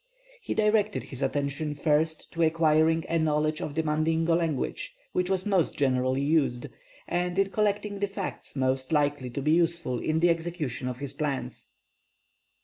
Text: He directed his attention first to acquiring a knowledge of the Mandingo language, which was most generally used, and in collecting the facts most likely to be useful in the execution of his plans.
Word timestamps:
He 0.41 0.55
directed 0.55 1.03
his 1.03 1.21
attention 1.21 1.75
first 1.75 2.31
to 2.31 2.41
acquiring 2.41 3.05
a 3.07 3.19
knowledge 3.19 3.61
of 3.61 3.75
the 3.75 3.83
Mandingo 3.83 4.33
language, 4.35 4.95
which 5.11 5.29
was 5.29 5.45
most 5.45 5.77
generally 5.77 6.23
used, 6.23 6.65
and 7.07 7.37
in 7.37 7.51
collecting 7.51 7.99
the 7.99 8.07
facts 8.07 8.55
most 8.55 8.91
likely 8.91 9.29
to 9.29 9.43
be 9.43 9.51
useful 9.51 9.99
in 9.99 10.19
the 10.19 10.29
execution 10.31 10.87
of 10.87 10.97
his 10.97 11.13
plans. 11.13 11.73